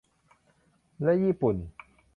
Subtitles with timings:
[1.03, 1.55] และญี่ปุ่น